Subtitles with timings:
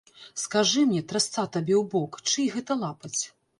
[0.43, 3.17] Скажы мне, трасца табе ў бок, чый гэта лапаць?!